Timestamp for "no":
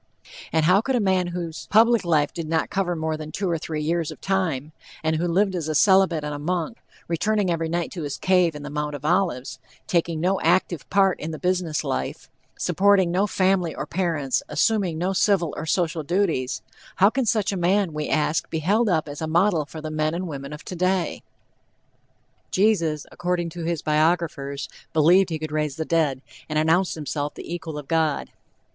10.19-10.41, 13.11-13.27, 14.97-15.13